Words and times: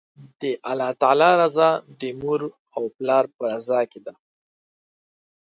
د 0.41 0.43
الله 0.69 0.91
تعالی 1.01 1.31
رضا، 1.41 1.69
د 1.99 2.01
مور 2.21 2.41
او 2.75 2.83
پلار 2.95 3.25
په 3.35 3.43
رضا 3.53 3.79
کی 3.91 3.99
ده 4.05 4.13